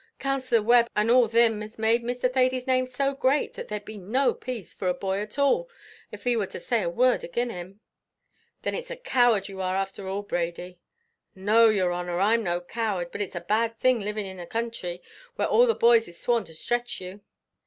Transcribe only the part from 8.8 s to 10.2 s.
a coward you are afther